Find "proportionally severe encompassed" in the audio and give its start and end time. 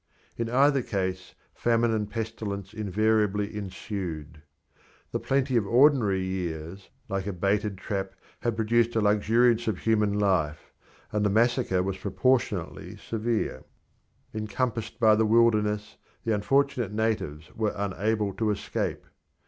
11.99-14.99